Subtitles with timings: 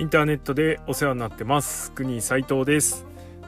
[0.00, 1.92] インターネットでお世話になってます。
[1.92, 3.04] 国斉藤です。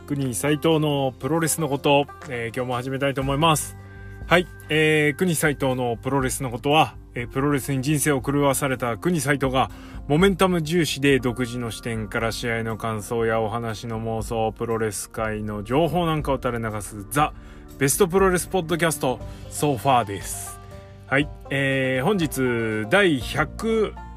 [0.06, 3.78] 国斉藤のプロレスのこと、えー、今日も始めたいと思います。
[4.26, 9.70] はい、えー、国斉藤のプロレスのことは、えー、プロレスに人生を狂わされた国斉藤が
[10.08, 17.32] モメンタム重視で独自の視点から試合の感想やお話の妄想プロレス界の情報なんかを垂れ流すザ・
[17.78, 20.60] ベストプロレスポッドキャストソファーです。
[21.06, 24.11] はい、えー、本日第100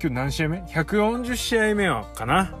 [0.00, 2.54] 今日何試合目 ?140 試合目はかな？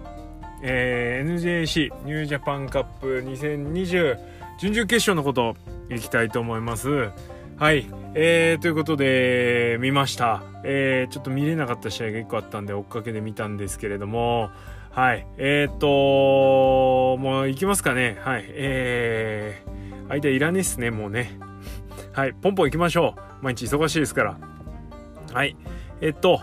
[0.60, 4.18] えー、NJC ニュージャパンカップ2020
[4.58, 5.54] 準々決勝のこと
[5.88, 7.10] いきたいと思います。
[7.56, 14.50] はい、えー、ということで見ました、えー、ちょっと見れなかった試合が1個あったんで追っかけで見たんですけれども。
[14.90, 15.24] はい。
[15.36, 18.18] えー、っともう行きますかね。
[18.20, 18.44] はい。
[18.48, 21.38] えー、間いらねえっすねもうね。
[22.12, 22.34] はい。
[22.34, 23.44] ポンポン行きましょう。
[23.44, 24.36] 毎日忙しいですから。
[25.32, 25.56] はい。
[26.00, 26.40] えっと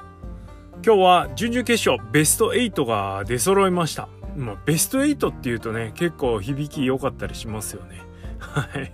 [0.85, 4.07] 今日は準々決勝ベスト8が出揃いました。
[4.35, 8.03] まあ、ベスト8っていうとね、結構響き良かったりしますよね。
[8.37, 8.93] はい。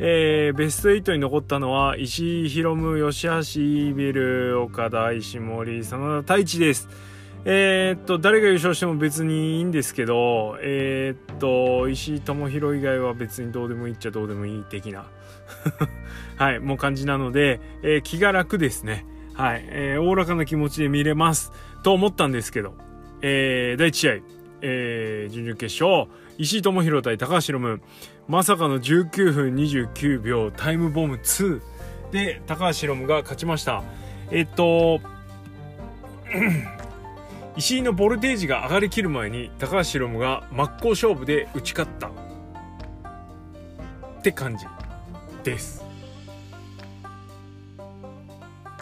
[0.00, 6.90] えー、ベスト8に残ったのは、石井宏夢、吉橋イービル、岡田、石森、真田太一です。
[7.46, 15.06] えー、っと、誰が優勝しても別にいいんですけど、えー、っと、石井智弘以外は別にどうでもいいっちゃどうでもいい的な、
[16.36, 19.06] はい、もう感じなので、えー、気が楽ですね。
[19.40, 21.50] はい、えー、おおらかな気持ちで見れます。
[21.82, 22.74] と思ったんですけど、
[23.22, 24.12] えー、第1試合、
[24.60, 27.80] えー、準々決勝、石井智弘対高橋ロム、
[28.28, 30.50] まさかの19分29秒。
[30.50, 31.62] タイムボム2
[32.12, 33.82] で高橋ロムが勝ちました。
[34.30, 35.00] えっと、
[37.56, 42.08] 石井のボルテージが上がりきる前に高橋ロムが真っ向勝負で打ち勝った。
[42.08, 42.10] っ
[44.20, 44.66] て感じ
[45.44, 45.89] です。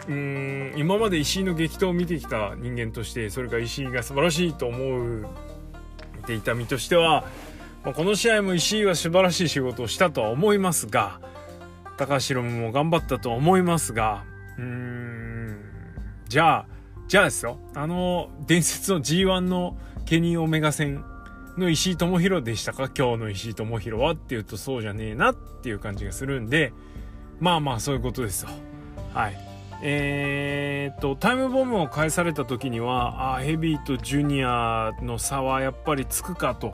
[0.09, 7.25] うん今まで石井の激闘を見てきた人間としてそれが石井が素晴らしいと思っていた身としては、
[7.83, 11.21] まあ、この試合も石井は素晴らしい仕事をしたとは思いますが
[11.97, 14.23] 高橋宏も頑張ったとは思いますが
[14.57, 15.59] うーん
[16.27, 16.65] じゃあ
[17.07, 17.57] じゃあですよ。
[17.75, 21.03] あの伝説の G1 のケニー・オメガ戦
[21.57, 22.89] の石井智弘でしたか？
[22.95, 26.71] 今日の石井智弘はっていうとそうじゃねえなっていう感じがするんで
[27.39, 28.49] まあまあそういうことですよ。
[29.13, 29.48] はい。
[29.81, 36.73] えー、っとタイムボムを返された時にはあヘビーとジュニアの差はやっぱりつくかと、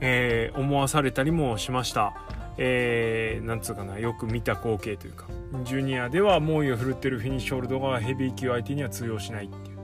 [0.00, 2.14] えー、思わされたりもしました。
[2.62, 5.26] えー、なんつうかなよく見た光景というか。
[5.64, 9.78] ジュニアでは猛威を振るってるフィニッシュホールドがヘビー級相手には通用しないっていう。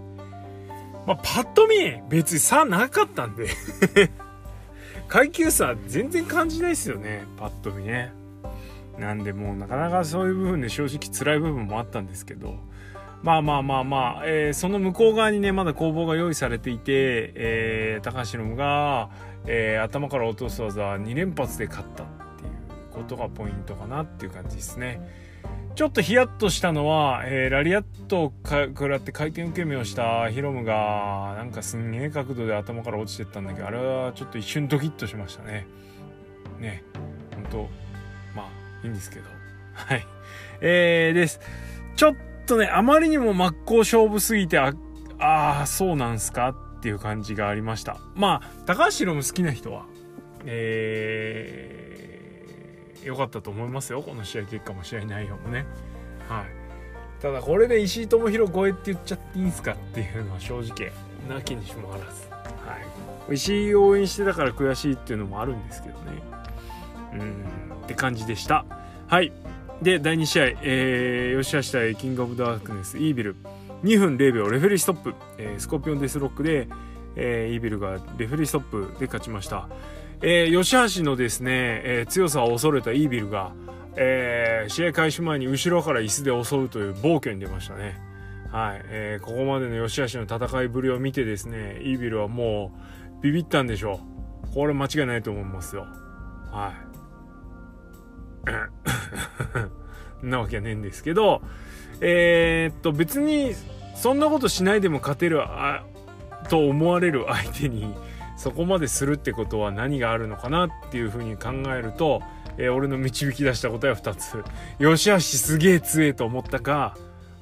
[1.06, 3.48] まあパッと見別に差なかったんで。
[5.08, 8.12] 階級差全然感じないですよねパッと見ね。
[8.98, 12.56] なんでもうなかなかそういう部分で正直辛い部分もあったんですけど
[13.22, 19.10] まあまあまあまあ、えー、その向こう側にねまだ攻防が用意されていて、えー、高橋宏が、
[19.46, 22.06] えー、頭から落とす技2連発で勝ったっ
[22.38, 22.50] ていう
[22.92, 25.00] ことがポイントかなっていう感じですね。
[25.74, 35.66] ちょっとヒヤッとしたのは、えー、ラリアットを食らって回転受け身をしたヒロムがなんかすんげえ角度で頭から落ちてったんだけどあれはちょっと一瞬ドキッとしましたね。
[36.60, 36.82] ね
[37.34, 37.85] 本当
[38.86, 39.28] いいんですけど。
[39.74, 40.06] はい。
[40.60, 41.40] えー、です。
[41.96, 42.16] ちょっ
[42.46, 44.72] とね、あまりにも真っ向勝負すぎて、あ、
[45.18, 47.98] あー、そうなんすかっていう感じがありました。
[48.14, 49.86] まあ、高橋宏夢好きな人は、
[50.44, 54.02] えー、良かったと思いますよ。
[54.02, 55.66] この試合結果も試合内容もね。
[56.28, 56.46] はい。
[57.20, 60.92] ただ、これで石井智弘超えって言っちゃっていいんすかっていうのは正直、
[61.28, 62.28] なきにしもあらず。
[62.30, 62.36] は
[63.30, 63.34] い。
[63.34, 66.22] 石井応援してたから悔しいっていうのもあるんですけどね。
[67.20, 68.64] うん、って感じでした。
[69.06, 69.32] はい。
[69.82, 73.36] で、第2試合、えー、吉橋対キングオブダークネス、イービル。
[73.84, 75.14] 2分0秒、レフェリーストップ。
[75.38, 76.68] えー、スコーピオンデスロックで、
[77.14, 79.68] えー、イービルがレフェリーストップで勝ちました。
[80.22, 83.52] えー、吉橋のですね、えー、強さを恐れたイービルが、
[83.96, 88.00] えー、試合開始前に後ろから椅子で襲うという暴挙に出ましたね。
[88.50, 88.82] はい。
[88.86, 92.72] えー、ここまでの吉橋の戦いぶりを見てですね、イービルはも
[93.20, 94.00] うビビったんでしょ
[94.50, 94.54] う。
[94.54, 95.86] これ間違いないと思いますよ。
[96.50, 96.85] はい。
[100.22, 101.42] なわけはねえんですけど、
[102.00, 103.54] えー、っと、別に、
[103.94, 105.84] そんなことしないでも勝てるあ
[106.50, 107.94] と思われる相手に、
[108.36, 112.20] そこまでするってことは何があるのかなっていうふうに考えると、
[112.58, 114.44] えー、俺の導き出した答えは2つ。
[114.78, 116.96] よしあしすげえ強えと思ったか、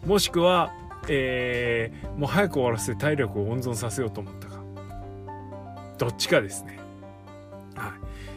[0.06, 0.72] もしくは、
[1.08, 4.54] えー、もう早く終わらせて体力を温存させようと思ったか。
[5.98, 6.83] どっちかですね。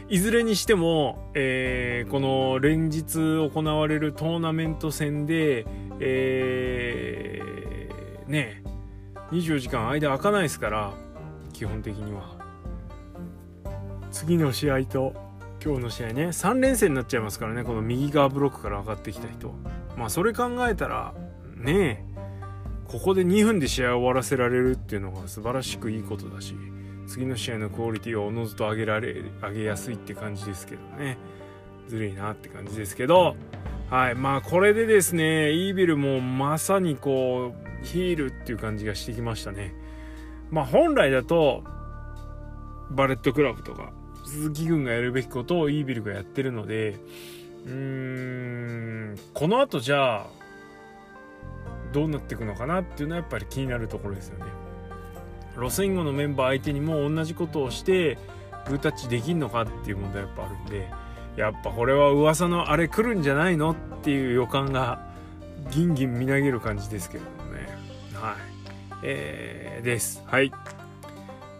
[0.10, 5.66] いずれにしても、えー、この連日行われるトーナメント戦で、
[6.00, 8.64] えー、ね
[9.32, 10.94] 24時間間開かないですから
[11.52, 12.38] 基本的には。
[14.12, 15.14] 次の試合と
[15.64, 19.54] 今日の試合ね3連戦になっちゃいますからねこの右側ブロックから上がってきた人。
[19.98, 21.14] まあそれ考えたら
[21.58, 22.06] ね
[22.86, 26.56] ここで2分で試合を終わらせられるっていうのが素晴らしくいいことだし。
[27.08, 31.18] 次の試合のクオリティをおのずと上げられ上げやすいって感じですけどね。
[31.88, 33.36] ずるいなって感じですけど。
[33.90, 34.16] はい。
[34.16, 39.74] まあこれでですねイービルもまさにこうヒールっていう感じがしてきましたね。
[40.52, 41.64] まあ本来だと
[42.92, 43.92] バレットクラブとか
[44.26, 46.98] 鈴木軍がやるべきことをイービルがやってるので
[47.66, 50.28] うーんこの後じゃあ
[51.94, 54.67] どうなっていくのかなっていうのはやっぱり気になるところですよね。
[55.58, 58.18] ロスインゴのメンバー相手にも同じことをして
[58.68, 60.88] グータッチできんのかっていう問題やっぱあるんで
[61.38, 65.08] やっぱこれは噂のあれ来るんじゃないのっていう予感が
[65.72, 67.68] ギンギンみなげる感じですけどもね。
[68.14, 68.36] はい。
[69.04, 70.24] えー、です。
[70.26, 70.52] はい。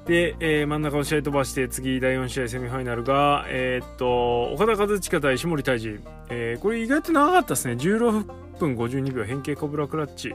[0.06, 6.00] で、えー、真ん中の試合飛ばして次第4試合セミファイナルがえー、っと岡田和親対石森泰治、
[6.30, 7.74] えー、これ意外と長かったですね。
[7.74, 9.24] 16分52秒。
[9.26, 10.34] 変形コブラクラッチ。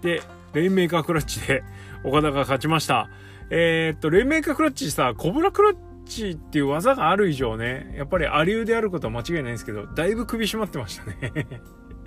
[0.00, 0.22] で
[0.54, 1.62] レインメーカークラッチで
[2.04, 3.08] 岡田が勝ちました。
[3.50, 11.46] えー、っとレインメーカークラッチさコブラクラッチっていう技がある以上ねやっぱりアリューであることは間違いないんですけどだいぶ首絞まってましたね。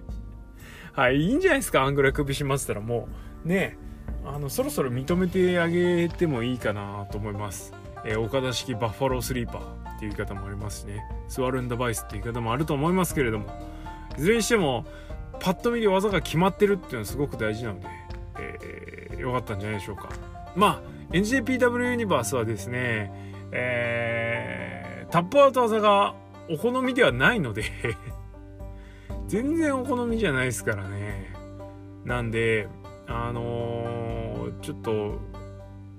[0.93, 3.07] はいいいんじゃないですかあんぐらい首絞まってたらも
[3.45, 3.47] う。
[3.47, 3.77] ね
[4.23, 7.73] あのそろそろ認めてあげてもいいかなと思います、
[8.05, 11.03] えー、岡田式バッファロースリーパーっていう言い方もありますしね。
[11.27, 13.47] スワルンダバイスっていう言い方もあると思いますけれども。
[14.17, 14.85] いずれにしても
[15.39, 17.87] パッと見で技が決まってるっていうのはすごく大事なので、
[18.39, 20.09] えー、かったんじゃないでしょうか。
[20.55, 23.11] まあ NJPW ユニバースはですね、
[23.51, 26.15] えー、タップアウト技が
[26.49, 27.63] お好みではないので
[29.27, 31.33] 全然お好みじゃないですからね。
[32.05, 32.67] なんで
[33.07, 35.19] あのー、ちょっと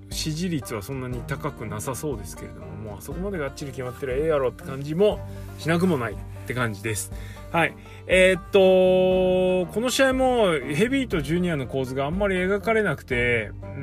[0.09, 5.19] 支持率はそんなに高くなさそうですけれどももうあそこまでがっちり決まってるええやろって感じも
[5.57, 6.15] しなくもないっ
[6.45, 7.11] て感じです。
[7.53, 7.75] はい。
[8.07, 13.79] えー、っとこの試合もヘビーとジュニアの構図があんまり描かれなくてうー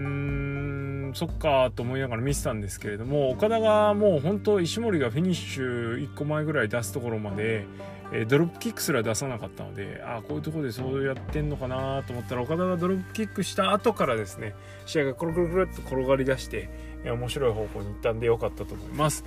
[1.10, 7.64] んそっかと思いながら見てたんですけれども岡田がもう本当石森がフィニッシュ1個前ぐらい出すところまで
[8.12, 14.54] えドロップキックすら出さなかったのでああこういうとこでそうやってんのかなと思ったら岡田がドロップキックした後からですね
[14.86, 16.68] 試合がコロコロコロっと転がり出して、
[17.04, 19.24] え面白い方向に行ったんでよかったと思います。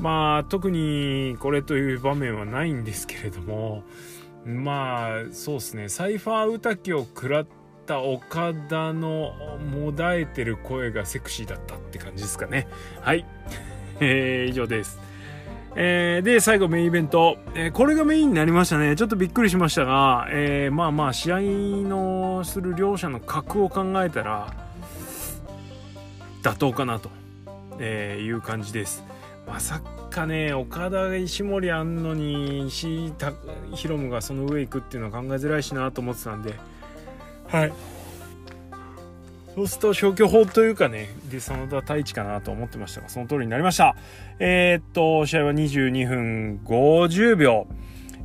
[0.00, 3.82] まあ特にこれという場面はないんですけれども
[4.44, 5.88] まあそうですね。
[5.88, 7.46] サイファー歌きを食らっ
[7.86, 9.32] た岡田の
[9.72, 12.66] もだえてる声がセクシーだったって感じですかね。
[13.00, 13.26] はい、
[14.00, 15.00] えー、以上です。
[15.74, 18.96] えー、で、最後メインイベント、えー、これがメインになりましたね。
[18.96, 21.40] ちょっとびっくりしましたが、えー、まあまあ、試合
[21.86, 24.52] のする両者の格を考えたら、
[26.42, 27.10] 妥当かなと、
[27.78, 29.04] え、いう感じです。
[29.48, 29.80] まさ
[30.10, 33.12] かね、岡田石森あんのに、石井
[33.74, 36.54] ヒロムがその上行くっていうのは考えづらいしなと思ってたんで、
[37.48, 37.72] はい。
[39.54, 43.96] そうすると消去法というかね、で、真田太一かなと思ってましたが、その通りになりました。
[44.38, 47.66] えー、っと、試合は22分50秒。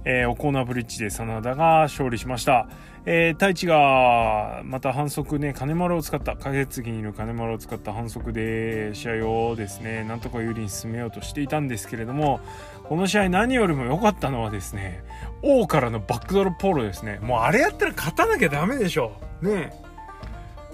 [0.05, 2.67] えー、オコーナーブリッジで真田が勝利しました。
[3.05, 12.39] えー、太一が、また反則ね、金丸を使った、影継ぎにいる金丸を使った反則で、試合をですね、なんとか有利に進めようとしていたんですけれども、
[12.83, 15.03] この試合何よりも良かったのはですね、
[15.41, 17.19] 王からのバックドロップポールですね。
[17.21, 19.13] もうあれやったら勝たなきゃダメでしょ。
[19.41, 19.73] ね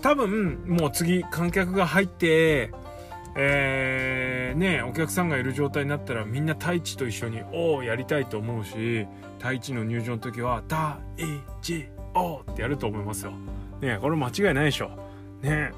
[0.01, 2.71] 多分もう次観客が入って
[3.41, 10.75] えー、ねお客さんがいる状態になったらみんな太一と一緒に「お」やりたいと思うし太一の入場の時は「太
[11.61, 13.31] 一お」ってやると思いますよ。
[13.81, 14.91] ねこれ間違いないでしょ。
[15.41, 15.71] ね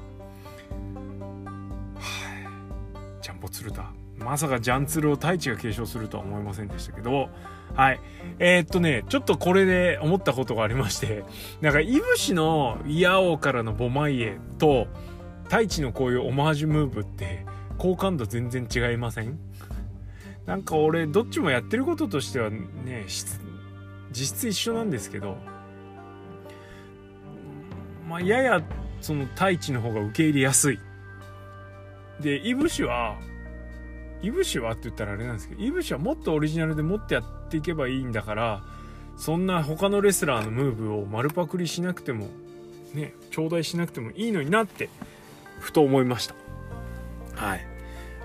[1.94, 2.10] は
[3.20, 3.22] い。
[3.22, 3.92] ジャンボ鶴田。
[4.18, 7.28] まさかジャンツルを太一が継承するとは思いませんでしたけど、
[7.74, 8.00] はい。
[8.38, 11.24] えー、っとね、ちょっとこれで思ったことがありまして、
[11.60, 14.86] なんか、いぶしのイヤオからのボマイエと、
[15.44, 17.44] 太一のこういうオマージュムーブって、
[17.82, 19.40] 好感度全然違いません？
[20.46, 23.04] なんか俺、どっちもやってることとしてはね、
[24.12, 25.36] 実質一緒なんですけど、
[28.08, 28.62] まあ、やや、
[29.00, 30.78] その太一の方が受け入れやすい。
[32.20, 33.18] で、いぶしは、
[34.22, 38.62] いぶしはって言ったらあれなんですけどいぶしはもっとオリジナルでもっとやっていけばいいんだから
[39.16, 42.28] そんな他のレスラーのムーブを丸パクリしなくても
[42.94, 44.88] ね頂戴しなくてもいいのになって
[45.58, 46.36] ふと思いました。
[47.34, 47.71] はい。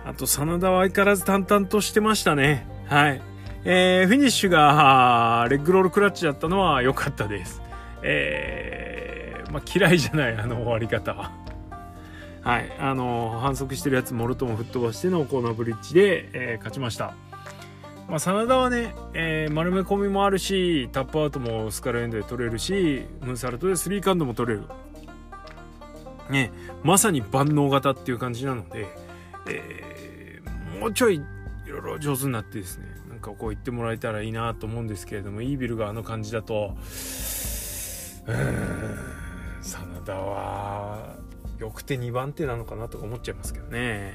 [0.08, 2.66] あと真田は相変わらず淡々としてましたね。
[2.86, 3.22] はい。
[3.66, 7.62] えー、フィニッシュがレッグロールクラッチだったのは良かったです。
[8.04, 11.34] えー、まあ嫌いじゃないあの終わり方は。
[12.42, 12.72] はい。
[12.80, 17.14] あの反則してるやつもろとも吹っ飛ばしてのコーナーブリッジで、えー、勝ちました。
[18.08, 24.64] まあ、真田はね、えー、丸め込みもあるしタップアウトもスカルエンドで取れるしムーンサルトでスリーカウンドも取れる。
[26.30, 26.52] ね
[26.84, 28.88] まさに万能型っていう感じなので、
[29.50, 29.97] えー、
[30.80, 36.78] もうちょいいろいろ上手になってですねなんかこう言ってもらえたらいいなと思うんですけれどもイービルがあの感じだと
[38.28, 39.18] うん
[39.62, 41.16] 真田は
[41.60, 44.14] よくて2番手なのかなとか思っちゃいますけどね。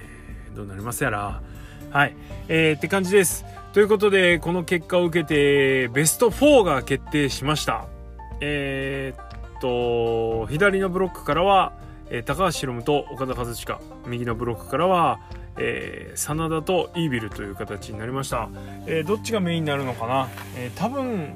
[0.55, 1.43] どうなりますやら。
[1.91, 2.17] はい、
[2.49, 3.45] えー、って感じです。
[3.73, 7.87] ということでこの結果を受けてベスト4が決定しました。
[8.41, 11.73] えー、っと左のブロックからは、
[12.11, 13.79] え、高橋宏夢と岡田和親。
[14.07, 15.21] 右のブロックからは
[15.57, 18.49] えー、真田とイービルという形になりました、
[18.87, 21.35] えー、どっちがメインになるのかな、えー、多分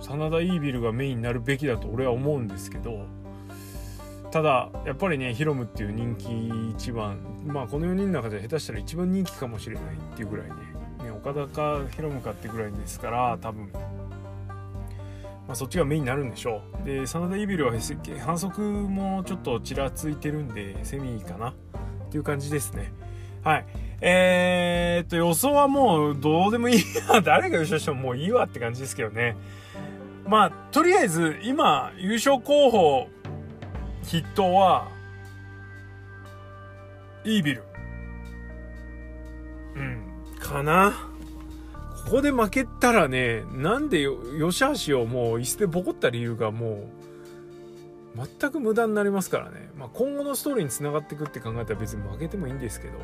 [0.00, 3.06] 真田イービルがメインになるべきだと俺は思うんですけど
[4.30, 10.54] ただやっぱりねヒロムっていう人気一番まあこの4人の中で下手したら一番人気かもしれないっていうぐらいね
[11.04, 13.70] ね岡田かヒロムかってぐらいですから多分。
[15.46, 16.84] まあ、そっちがメインになるんでしょう。
[16.84, 17.72] で真田イービルは
[18.24, 21.50] 反則もちょっとちらついてるんでセミかな。
[21.50, 22.92] っていう感じですね。
[23.42, 23.66] はい。
[24.00, 26.78] えー、っと予想はもうどうでもいい。
[27.12, 29.36] や 誰が優勝してももういいわって感じですけどね。
[30.26, 33.08] まあとりあえず今優勝候補
[34.04, 34.88] 筆頭は
[37.24, 37.62] イービル。
[39.76, 40.00] うん。
[40.40, 40.92] かな。
[42.06, 44.06] ここで負けたらねなんで
[44.40, 46.88] 吉橋をもう椅子でボコった理由がも
[48.16, 52.94] う全く無駄になりますからね、まあ、今後のストーリーにつながっていくって考えたら別に負けてもいいんですけど。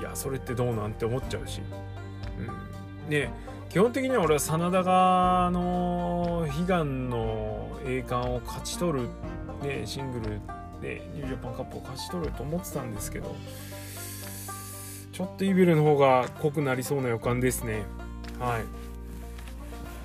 [0.00, 1.60] いやそれってどうなんて思っちゃうし、
[2.38, 3.30] うん、ね
[3.68, 9.08] 基本的には俺は真田がの悲願の栄冠を勝ち取る、
[9.62, 10.40] ね、シングル
[10.80, 13.34] でニュージャパンカップを勝ち取ると思ってたんですけど。
[15.14, 17.84] ちょっとイビルの方が濃くなりそうな予感ですね
[18.38, 18.64] はい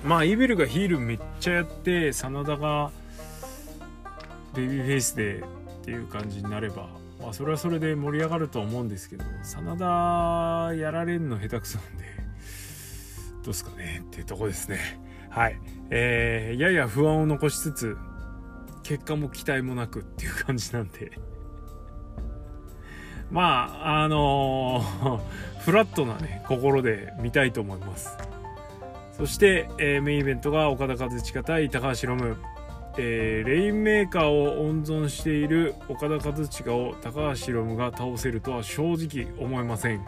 [0.06, 2.90] まあイビルがヒールめっちゃやって真田が
[4.54, 6.88] ベビーフェイスでっていう感じになれば
[7.20, 12.04] まあそれはそれで盛り上がると思うんですけど真田やられんの下手くそなんで
[13.42, 14.78] どうすかねっていうとこですね。
[15.30, 15.58] はい。
[15.90, 17.96] えー、やや不安を残しつつ、
[18.82, 21.12] 結果も期待もなくっていう感じなんで
[23.30, 25.20] まあ、あのー、
[25.60, 28.16] フラットなね、心で見たいと思います。
[29.12, 32.36] そして、えー、メインイベントが岡田和親対高橋ロム。
[32.98, 40.04] えー、レインメーカーを温存している岡田和親を高橋ロムが倒せるとは正直思えません。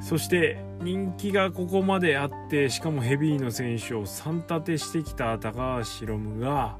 [0.00, 6.78] そして人気がここまであってしかもヘビーの選手を3立てしてきた高橋宏夢が、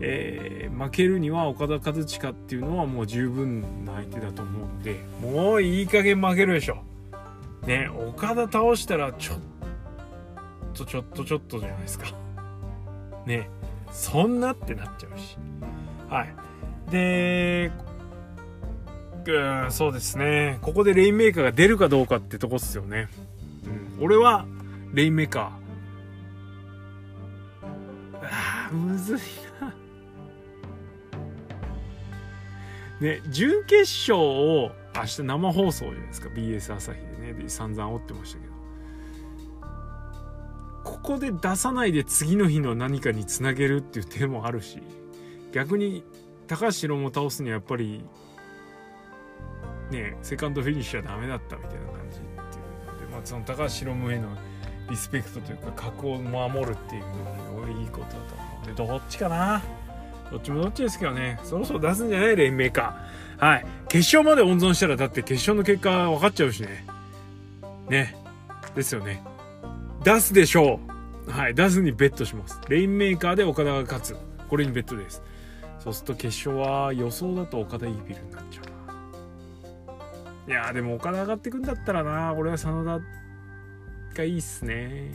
[0.00, 6.82] えー、負けるには岡田和親っていうのはもう十分な相手だと思うんでもういい加減負けるでしょ。
[7.66, 9.38] ね岡田倒したらちょっ
[10.74, 12.06] とちょっとちょっとじゃないですか。
[13.26, 13.48] ね
[13.90, 15.38] そんなってなっちゃうし。
[16.08, 16.34] はい。
[16.90, 17.70] で
[19.26, 23.08] うんそうですねここでレインメーカーが出るかどうかってとこっすよね、
[23.98, 24.44] うん、俺は
[24.92, 29.18] レインメーカーあーむずい
[33.00, 36.28] ね準決勝を明日生放送じゃないですか。
[36.28, 37.34] BS 朝日でね。
[37.34, 38.54] で散々折ってましたけど。
[40.84, 44.82] ここで出さないで次の日の何かにつなげるっていう手もあるし
[45.52, 46.04] 逆に
[46.46, 48.04] 高橋宏も倒すにはやっぱり
[49.90, 54.28] ねセカンドフィニッシュはダメだったみたいな感じっていうので、まあ、その高橋宏夢への
[54.90, 57.02] リスペクトというか格を守るっていう
[57.54, 59.62] のがいいことだと思うんでどっちかな。
[60.30, 61.38] どっちもどっちですけどね。
[61.44, 62.36] そろそろ出すんじゃない？
[62.36, 63.66] レインメーカーはい。
[63.88, 66.84] 決勝まで温存したらだって決勝の結果分かっちゃうしね。
[67.88, 68.16] ね。
[68.74, 69.22] ですよね。
[70.02, 70.80] 出すでしょ
[71.26, 71.30] う。
[71.30, 71.54] はい。
[71.54, 72.60] 出すにベットします。
[72.68, 74.16] レインメーカーで岡田が勝つ。
[74.48, 75.22] これにベットです。
[75.78, 78.64] そうすると決勝は予想だと岡田イービルになっちゃう
[80.50, 82.34] いやでもお金上がってくんだったらな。
[82.34, 83.00] 俺は真田
[84.16, 85.10] がいいっすね。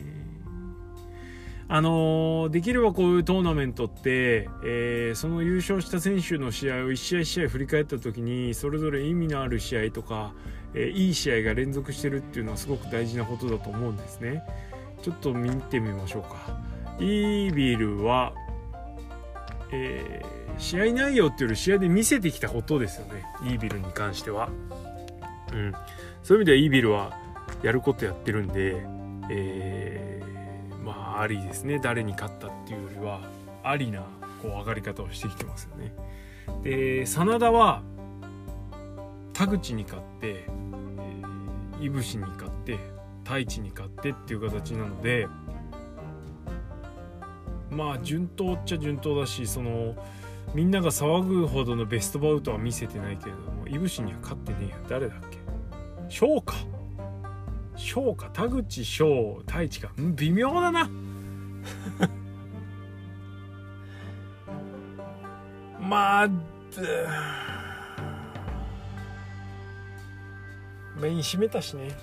[1.71, 10.33] あのー、できればこういうトーナメントって、えー、その優勝した選手の試合を1試合1試合振り返った時にそれぞれ意味のある試合とか、
[10.73, 14.43] えー、いい試合が連続してるっていうのはすごく大事なことだと思うんですね。
[15.03, 16.59] ちょっと見てみましょうか。
[16.99, 18.33] イービルは、
[19.71, 20.21] え
[20.57, 23.23] 試合内容っていうより試合で見せてきたことですよね。
[23.43, 24.49] イービルに関しては。
[25.53, 25.73] うん、
[26.23, 27.17] そういう意味ではイービルは
[27.63, 28.83] やることやってるんで、
[29.31, 30.08] え、
[31.19, 31.79] ありですね。
[31.79, 33.19] 誰に勝ったっていうよりは
[33.63, 34.03] ありな
[34.41, 35.93] こう上がり方をしてきてますよね。
[36.63, 37.83] で真田は
[39.33, 40.45] 田口に勝って、
[41.79, 42.77] いぶしに勝って
[43.23, 45.27] 太一に勝ってっていう形なので
[47.69, 49.95] まあ順当っちゃ順当だしその
[50.53, 55.37] みんなが騒ぐほどのベストバウトは見せてないけれどもいぶしには勝ってねえや誰だっけ？
[56.09, 56.55] 翔か。
[57.75, 58.29] 翔か。
[58.33, 59.41] 田口翔。
[59.45, 59.91] 太一か。
[59.97, 60.89] 微妙だな。
[65.79, 66.29] まあ
[70.99, 71.83] メイン閉めたしね。
[71.83, 71.89] はい。
[71.89, 71.95] まあ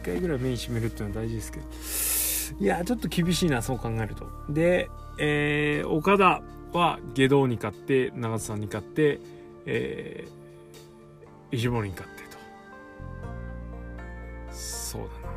[0.00, 1.66] 1回ぐらいメイン閉めるっていうのは大事ですけど。
[2.60, 4.28] いやちょっと厳しいなそう考えると。
[4.48, 4.88] で、
[5.18, 9.20] えー、岡田は下道に勝って長津さんに勝って、
[9.66, 12.38] えー、石森に勝ってと。
[14.50, 15.34] そうだな。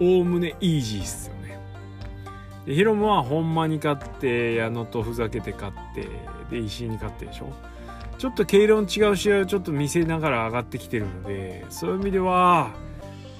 [0.00, 1.41] おおむねイージーっすよね。
[2.66, 6.08] でヒロムはほんまに勝って矢野とふざけて勝って
[6.50, 7.52] で石井に勝ってでしょ？
[8.18, 12.70] ちょっと毛色の違う試合をちょっと見せながら上がってきてるのでそういう意味では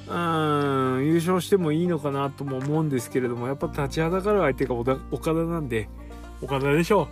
[0.09, 4.97] うん優勝してもいいのかなとも思うんですけれどもやっぱ立ちはだかる相手が岡
[5.31, 5.89] 田なんで
[6.41, 7.09] 岡田でしょう。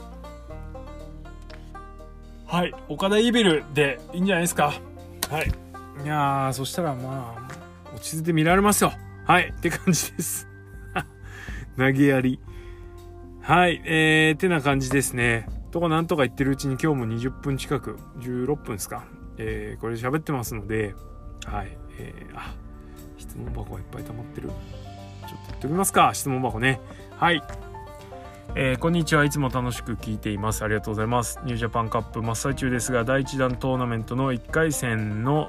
[2.47, 4.73] はい岡田イベルでいいんじゃないですか。
[5.31, 5.53] はい。
[6.05, 8.93] いやそしたらまあ落ち着いて見られますよ。
[9.25, 10.49] はいって感じです
[11.77, 12.41] 投げやり。
[13.43, 15.49] はいえー、てな感じですね。
[15.71, 19.05] とかなんとか言ってるうちに今日も20分近く16分ですか、
[19.39, 20.97] えー、これ喋ってますので
[21.47, 22.55] はいえー、あ
[23.19, 24.49] 質問箱がいっぱい溜まってる。
[24.49, 26.81] ちょっと言っておきますか質問箱ね。
[27.17, 27.43] はい。
[28.57, 29.25] えー、こんにちは。
[29.25, 30.65] いつも楽しく聞いています。
[30.65, 31.39] ありがとうございます。
[31.45, 35.49] ニュージャパンカップ真っ最中ですが第1弾トーナメントの1回戦の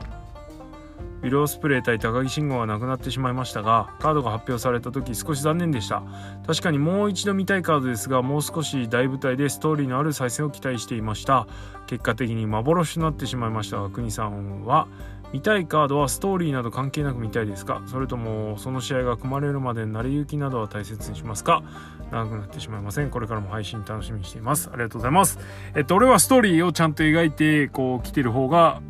[1.22, 6.04] ウィロースプレー対高木慎吾はなくなってしまいましたがカードが発表された時少し残念でした。
[6.48, 11.48] 確かにもう一度見たいカードですがもう少し大舞台でストーリーのある再戦を期待していました。
[11.88, 14.88] 結果的に幻となってしまいましたが国さんは
[15.34, 17.82] 見たいカードはストーリーなど関係なく見たいですか？
[17.86, 21.64] それともその試合が組まれるまで成り行きなどは大切にしますか？
[22.12, 23.10] 長くなってしまいません。
[23.10, 24.70] これからも配信楽しみにしています。
[24.74, 25.40] ありがとうございます。
[25.76, 28.82] えっと俺はストーリーをちゃんと描いてこう来てる方が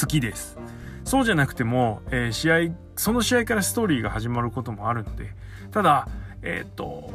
[0.00, 0.57] 好きです。
[1.08, 5.32] そうじゃなくても、えー、試合その試合からストーリーが始まることもあるので
[5.70, 6.06] ただ
[6.42, 7.10] えっ、と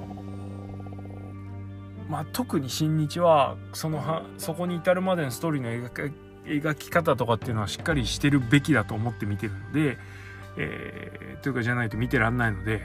[2.10, 6.12] まあ特に新日はそのはそこに至るまでのストーリーの描
[6.46, 10.00] 描き方とかっていうのはしっかりしてるべきだと思って見てるので、
[10.58, 12.82] えー、というかじゃないと見てらんないので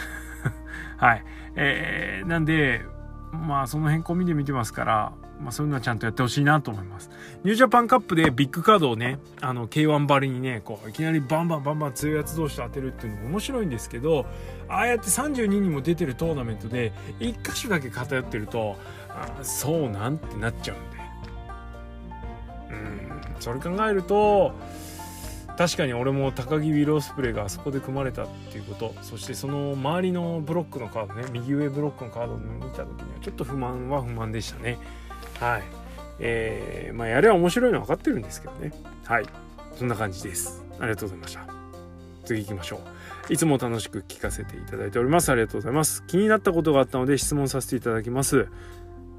[0.96, 2.80] はい、えー、なんで
[3.30, 7.10] まあその辺込みで見てますからまあ、そういうのはちゃんとやってほしいなと思います。
[7.42, 14.26] ニュージャパンカップでビッグカードをね、あの、K1 ばりにね、こう、いきなりバンバンバンバン強いやつ同士と当てるっていうのも面白いんですけど、
[14.68, 18.76] ああやって32人も出てるトーナメントで、1箇所だけ偏ってると、
[19.10, 20.94] あそうなんてなっちゃうんで。
[22.70, 24.54] うん、それ考えると、
[25.56, 34.78] 確かに俺も高木ウィロースプレーがあそこで組まれたっていうことそしてその周りのブロックのカードね右上ブロックのカードを見た時にはちょっと不満は不満でしたね
[35.44, 35.62] はい。
[36.20, 38.72] えー、まあ、やれば面白いのは分かってるんですけどね。
[39.04, 39.26] はい。
[39.76, 40.64] そんな感じです。
[40.80, 41.46] ありがとうございました。
[42.24, 42.76] 次行きましょ
[43.28, 43.32] う。
[43.32, 45.30] いつも楽しく聞かせていただいております。
[45.30, 46.02] ありがとうございます。
[46.06, 48.48] 気になったことがあったので質問させていただきます。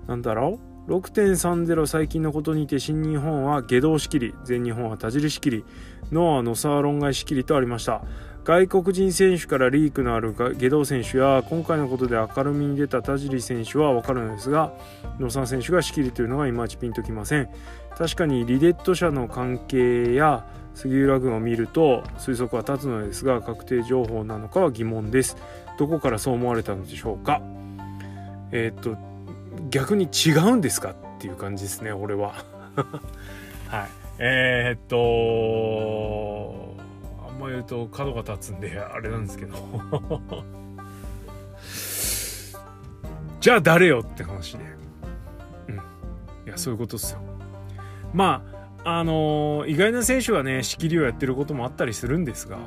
[0.08, 5.66] なんだろう？6.30最近のことにて新日本は下道仕切り全日本は田尻仕切り
[6.12, 8.04] ノアのサーロン街仕切りとありました
[8.46, 14.72] 外国人選手からリークのある下道選手や今回のことで明るみに出た田尻選手は分かるのですが
[15.20, 17.50] 野沢選手が仕切りというのがいまいちピンときません。
[17.98, 25.38] 確かにリデット社の関係や杉浦軍を見ると推測は立つのですが確定情報なのかは疑問です。
[25.80, 27.42] どこからそう思われたのでしょうか。
[28.52, 28.96] えー、っと
[29.72, 32.36] 逆に違うんですかっていう感じですね俺は。
[33.70, 33.90] はい。
[34.20, 36.65] えー、っと
[37.46, 39.56] んま言うと角が立つんであれなんですけど。
[43.40, 44.64] じゃあ誰よって話で
[45.68, 45.76] うん。
[45.76, 45.80] い
[46.48, 47.20] やそういうことっすよ。
[48.14, 48.44] ま
[48.84, 52.66] ああのー、意外な選手はね仕切りをやってることもあったりするんですが、うん、っ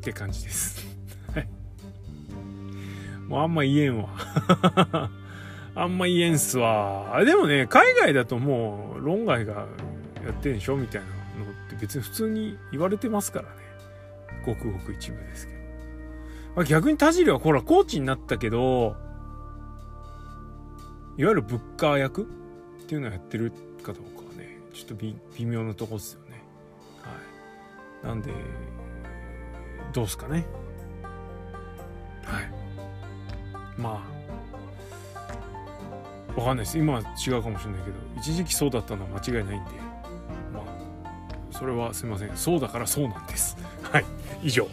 [0.00, 0.86] て感じです。
[3.26, 4.08] もうあんま言えんわ。
[5.74, 7.20] あんま言えんすわ。
[7.24, 9.66] でもね海外だともう論外が
[10.24, 11.06] やってんでしょみたいな
[11.44, 13.50] のって別に普通に言われてますからね。
[14.44, 15.58] ごくごく一部ですけど、
[16.56, 18.96] まあ、逆に田尻はほらコーチになったけど
[21.18, 22.26] いわゆるブッカー役っ
[22.86, 23.52] ていうのをやってる
[23.82, 26.42] かどうかはねちょっと微妙なとこっすよね。
[27.02, 27.10] は
[28.04, 28.06] い。
[28.06, 28.32] なんで
[29.92, 30.46] どうすかね。
[32.24, 32.50] はい。
[33.76, 34.02] ま
[36.36, 36.78] あわかんないです。
[36.78, 39.89] 今は違うかもしれないけど一時期そうだったのは間違いないんで。
[41.60, 42.34] それはすいません。
[42.36, 43.58] そうだからそうなんです。
[43.82, 44.04] はい。
[44.42, 44.66] 以上。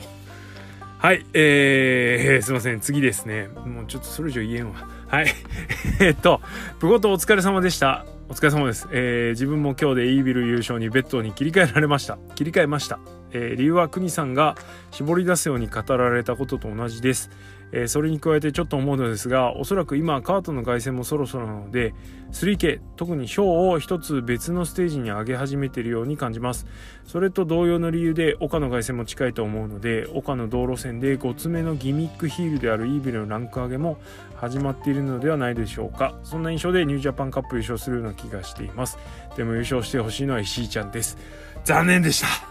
[1.00, 1.26] はい。
[1.34, 2.80] えー、すいません。
[2.80, 3.50] 次ですね。
[3.66, 4.88] もうちょっとそれ以上言えんわ。
[5.10, 5.28] はい。
[6.00, 6.40] えっと
[6.80, 8.06] プゴトお疲れ様でした。
[8.30, 12.18] お疲れ様です、えー、自分も今日でイービル優勝にベッドに切り替えられました。
[12.36, 13.00] 切り替えました。
[13.32, 14.56] えー、理由は国さんが
[14.92, 17.30] 絞り出すように語られたことと同じです、
[17.72, 21.94] えー、それに加えてちょっと思うのですがおそらく今カートの凱旋もそろそろなので
[22.32, 26.66] 3K 特にショーを一つ別のステージに上げ始めているように感じます。
[27.06, 33.98] それと同様の理由で岡の凱旋も近いと思うので岡の道路線で5つ目のギミックヒールであるイービルのランク上げも
[34.36, 36.16] 始まっているのではないでしょうか。
[36.24, 38.98] そんな印象でニュージャパンカップ優勝するような気がしています。
[39.38, 41.18] でも優勝してほしいのは石井ちゃんです。
[41.64, 42.47] 残念でした。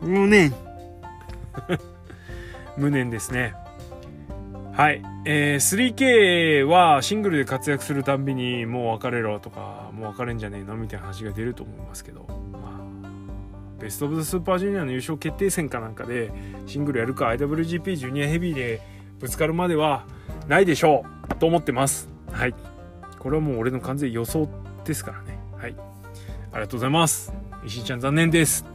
[0.00, 0.54] 無念
[2.76, 3.54] 無念ですね。
[4.72, 16.32] はい、えー、3K はシングルで活躍するたんびにもう別れろとかもう別れんじゃねえのみたいな話が出ると思いますけど、まあ、ベスト・オブ・ザ・スーパージュニアの優勝決定戦かなんかで
[16.66, 18.80] シングルやるか IWGP ジュニアヘビーで
[19.18, 20.06] ぶつかるまでは
[20.48, 22.08] ないでしょうと思ってます。
[22.32, 22.54] はい。
[23.18, 24.48] これはもう俺の完全予想
[24.86, 25.38] ですからね。
[25.58, 25.74] はい。
[26.52, 27.32] ありがとうございます。
[27.66, 28.69] 石井ちゃん残念です。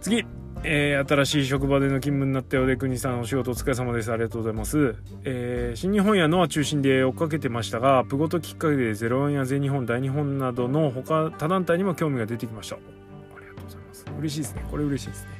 [0.00, 0.24] 次、
[0.64, 4.12] えー、新しい職場での勤務になったようで国さんお仕事お疲れ様です。
[4.12, 12.76] ありがとうございます、えー、新日本やノア中心で追っかけてましたがプゴトきっかけで01や全日本大日本などの他他団体にも興味が出てきました。
[12.76, 12.78] あ
[13.40, 14.04] りがとうございます。
[14.18, 14.64] 嬉しいですね。
[14.70, 15.30] これ嬉しいですね。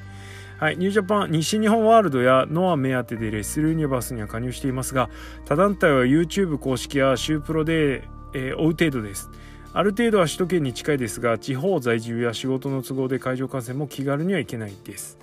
[0.59, 5.09] はい、ニュージャパン西日本ワールドやノア目当てでレッスルユニバースには加入していますが
[5.45, 8.03] 他団体は YouTube 公式やシュープロで、
[8.35, 9.31] えー、追う程度です。
[9.75, 15.19] ある程度は首都圏に近いですが地方在住や仕事の都合で会場観戦も気軽には行けないです。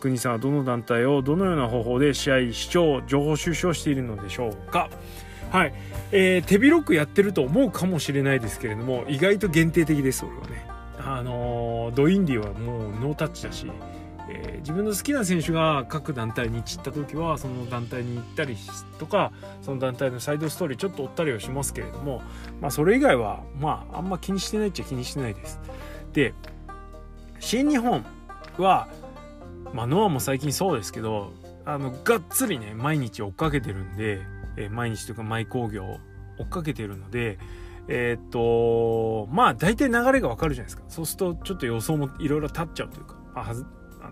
[0.00, 4.88] 国さんはどの団体をどのような方法で試合視聴情報収集をしているのでしょうか？
[5.50, 5.74] はい、
[6.10, 10.24] えー、手広くやってると思うかもしれないですけれども意外と限定的です。
[10.24, 10.66] 俺はね。
[10.98, 13.66] あのー、ドインディはもうノータッチだし
[14.36, 18.56] えー、自分の好きな選手が各団体に散った時はその団体に行ったり
[18.98, 22.20] とかその団体のサイドストーリーちょっと追ったりはしますけれども、
[22.60, 25.60] まあ、それ以外はまああんま気にしてないっちゃ気にしてないです。
[26.12, 26.34] で
[27.38, 28.04] 新日本
[28.58, 28.88] は、
[29.72, 31.32] まあ、ノアも最近そうですけど
[31.64, 34.20] あのがっつりね毎日追っかけてるんで、
[34.56, 35.84] えー、毎日というか毎工業
[36.38, 37.38] 追っかけてるので
[37.86, 43.54] えー、っとまあ大体流れがわかるじゃないですかそうするとちょっと予想もいろいろ立っちゃうというかあ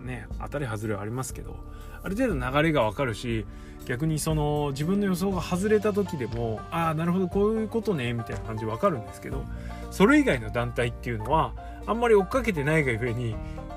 [0.03, 1.55] ね当たり外れはありますけど
[2.03, 3.45] ある程度流れがわかるし
[3.85, 9.43] 逆にその自分の予想が外れた時でもああなるほどこういうことねみたいな感じわかるんですけど
[9.91, 11.53] それ以外の団体っていうのは
[11.85, 13.35] あんまり追っかけてないがゆえに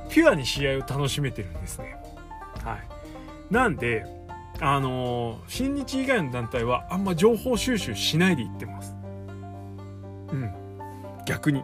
[0.09, 1.97] ピュアに試合を楽しめてるんですね。
[2.65, 4.07] はい、なんで
[4.61, 8.95] あのー、新日以外の団体はあんま情報収集しないでいってます。
[10.33, 10.51] うん。
[11.27, 11.63] 逆に。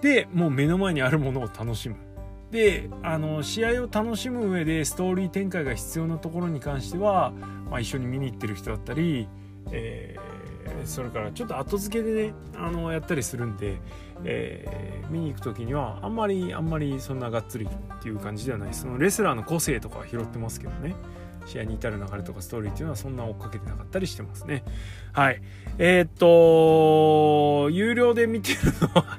[0.00, 1.96] で、もう目の前にあるものを楽しむ。
[2.50, 7.32] であの試合を楽しむ上でストーリー展開が必要なところに関しては、
[7.70, 9.28] まあ、一緒に見に行ってる人だったり、
[9.70, 13.78] えー、それからちょっと後付けでねあのやったりするんで、
[14.24, 18.74] えー、見に行く時にはあんまりあんまりそんながっつりっていう感じではない。
[18.74, 20.94] そのレスラーの個性とかは拾ってますけどね。
[21.46, 24.64] 試合に至る流れとかストーリーっていうのはそんな追っかけてなかったりしてますね。
[25.12, 25.40] はい。
[25.78, 29.18] えー、っと有料で見てるのは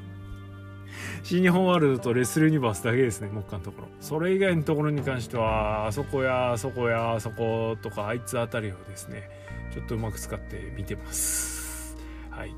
[1.24, 3.88] 新日本ワールドとレスルユニバースだけですね、目下のところ。
[4.00, 9.30] それ以外のところに関しては、あそこや、あそこや、あそことか、あいつあたりをですね、
[9.74, 11.96] ちょっとうまく使って見てます。
[12.32, 12.54] はい。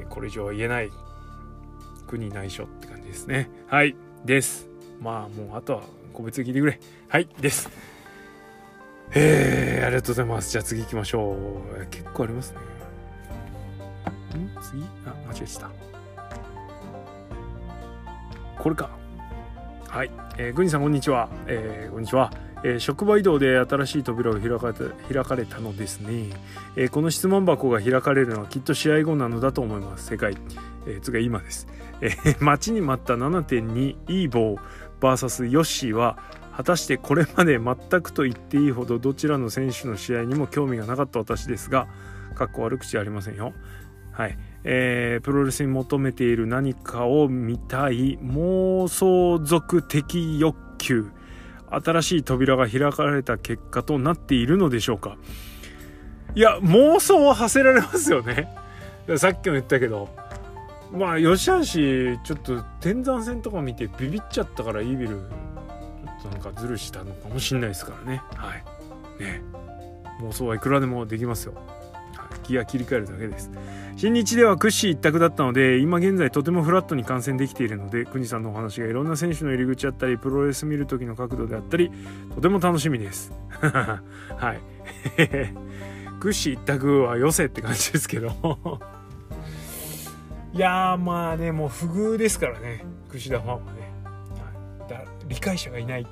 [0.00, 0.90] えー、これ以上は言えない。
[2.06, 3.50] 国内緒って感じですね。
[3.66, 3.96] はい。
[4.24, 4.68] です。
[5.00, 6.78] まあ、もう、あとは個別で聞いてくれ。
[7.08, 7.28] はい。
[7.40, 7.70] です。
[9.14, 10.52] えー、ありがとうございます。
[10.52, 11.36] じゃあ次行きましょ
[11.78, 11.86] う。
[11.90, 12.58] 結構ありますね。
[14.38, 14.50] ん？
[14.62, 14.82] 次？
[15.06, 15.91] あ、間違えてた。
[18.58, 18.90] これか。
[19.88, 22.32] はい、えー、グニさんこんにちは、えー、こんにちは、
[22.64, 26.30] えー、職場移動で新しい扉が開かれた開かれたのですね、
[26.76, 30.06] えー、この質問箱が開かれるのはきっと試合後なのだと思います。
[30.06, 30.34] 世界、
[30.86, 31.66] えー、つが今です、
[32.00, 34.60] えー、 待ちに待った7.2イーボー
[35.00, 36.16] VS ヨッシーは
[36.56, 41.88] 果たしてこれまで全くと言っていいほどどちらの選手の試合にも興味がなかった私ですが
[42.34, 43.52] かっこ悪口ありませんよ。
[44.12, 44.38] はい。
[44.64, 51.10] えー、プロレスに求めている何かを見たい妄想族的欲求。
[51.70, 55.16] 新しい扉が開かれた結果となっているのでしょうか。
[56.34, 58.48] いや妄想は馳せられますよね。
[59.16, 60.08] さっきも言ったけど。
[60.92, 68.22] まあ吉橋ちょっと天山戦とか見てビビっちゃったからイービルちょっとなんかズルしたのかもしんないですからね。
[68.36, 69.22] はい。
[69.22, 69.42] ね。
[70.20, 71.54] 妄想はいくらでもできますよ、
[72.42, 73.50] 気が切り替えるだけです。
[73.96, 81.90] 新日では屈指一択だったので今現在とてもフラットに観戦できているので国さんのお話がいろんな選手の入り口だったりプロレス見る時の角度であったり
[82.34, 83.32] とても楽しみです。
[83.60, 84.60] はい。
[86.20, 88.30] 屈指一択はよせって感じですけど。
[90.54, 92.84] いやまあねもう不遇ですからね。
[93.10, 93.92] 櫛田ファンはね、
[94.80, 96.06] はい、だ理解者がいない。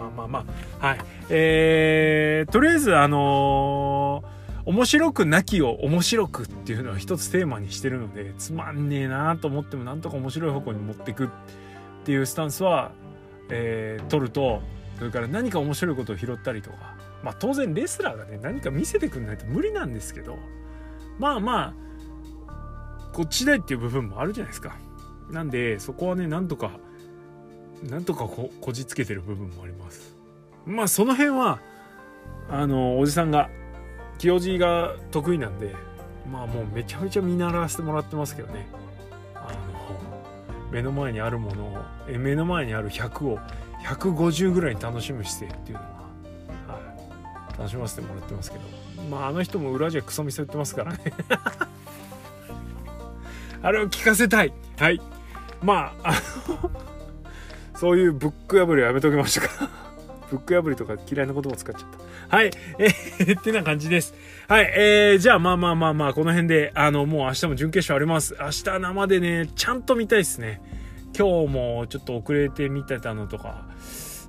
[0.00, 0.44] まあまあま
[0.80, 0.98] あはい。
[1.28, 11.28] えー、とりあえずあのー面白くなきを面白くっていうのは一つテーマにしてるのでつまんねえなと思ってもなんとか面白い方向に持っていくっ
[12.04, 12.92] ていうスタンスは、
[13.48, 14.62] えー、取ると
[14.98, 20.36] それから何か面白いことを拾ったりとかまあ当然レスラーがね何か見せてくんないと無理なんですけど
[21.18, 21.74] まあま
[22.46, 24.76] あこっちだいっていう部分もあるじゃないですか。
[25.30, 26.78] なんでそこはねなんとか
[27.82, 30.14] なんとかここじつけてる部分もあります。
[30.66, 31.60] まあその辺は
[32.48, 33.48] あのおじさんが
[34.18, 35.74] 清字が得意なんで
[36.30, 38.68] まあもうめちゃめちゃ見習わせてもらってますけどね。
[39.34, 39.58] あの
[40.70, 43.38] 目の前にあるものをえ目の前にある100を
[43.84, 45.90] 150ぐらいに楽しむ姿勢っていうのは、
[46.68, 46.78] は
[47.54, 48.64] い、楽しませてもらってますけど。
[49.08, 50.98] まああの人も裏じゃクソみそ言ってますからね。
[53.62, 54.52] あれを聞かせたい。
[54.78, 55.00] はい。
[55.62, 56.12] まああ
[56.48, 56.70] の
[57.80, 59.70] そういうブック破りはやめときましたか
[60.30, 61.90] ブック破りとか嫌いな言葉使っちゃっ
[62.28, 62.36] た。
[62.36, 62.50] はい。
[62.78, 64.14] えー、 ってな感じです。
[64.48, 64.70] はい。
[64.76, 68.36] えー、じゃあまあまあまあまあ、この辺で、あの、もう明日も準決勝あります。
[68.38, 70.60] 明日生でね、ちゃんと見たいですね。
[71.16, 73.64] 今日もちょっと遅れて見てたのとか、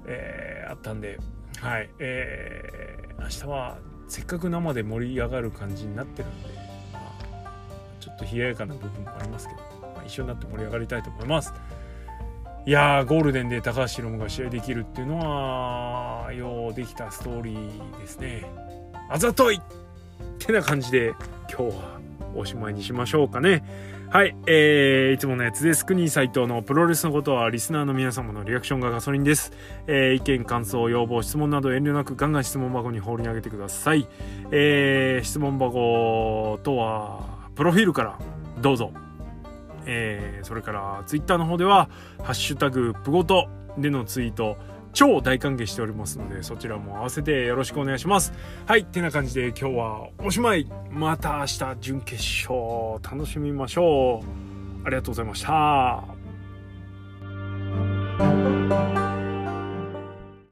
[0.07, 1.19] えー、あったんで、
[1.59, 1.89] はい。
[1.99, 6.47] えー、明日はせっかく生で盛り上がる感じになってるんで、
[6.93, 7.53] まあ、
[7.99, 9.59] ちょっと冷ややかな部分もありますけど、
[9.93, 11.53] まあ、一緒になって盛り上がりたいと思います。
[12.65, 18.45] いやーゴールデンで高橋宏夢が試合できるっていうのはようできたストーリーですね
[19.09, 19.61] あざといっ
[20.37, 21.13] てな感じで
[21.49, 21.99] 今日は
[22.35, 23.63] おしまいにしましょうかね
[24.11, 25.85] はい、えー、いつものやつです。
[25.85, 29.53] クニー斎藤のプロレスのことはリスナーの皆様のリアクションがガソリンです。
[29.87, 34.09] えー、意見、感想、要望、質問など遠慮なくガンガン質問箱に放り投げてください。
[34.51, 38.19] えー、質問箱とは、プロフィールから
[38.59, 38.91] どうぞ。
[39.93, 41.89] えー、それからツイッターの方では
[42.23, 44.57] 「ハッシュタグプごと」でのツイート
[44.93, 48.33] 超大歓迎しておりますのでそちらも合わせてよろしくお願いします。
[48.65, 50.67] はいってな感じで今日はおしまい。
[50.89, 52.53] また明日準決勝
[53.03, 54.25] 楽しみましょう。
[54.85, 56.03] ありがとうございました。